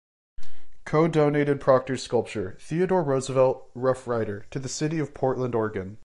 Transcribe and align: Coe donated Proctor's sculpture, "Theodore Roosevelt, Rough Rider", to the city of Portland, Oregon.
Coe 0.83 1.07
donated 1.07 1.61
Proctor's 1.61 2.01
sculpture, 2.01 2.57
"Theodore 2.59 3.03
Roosevelt, 3.03 3.69
Rough 3.75 4.07
Rider", 4.07 4.47
to 4.49 4.57
the 4.57 4.67
city 4.67 4.97
of 4.97 5.13
Portland, 5.13 5.53
Oregon. 5.53 5.99